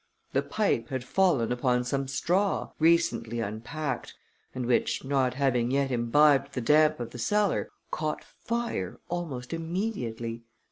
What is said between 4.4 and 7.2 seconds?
and which, not having yet imbibed the damp of the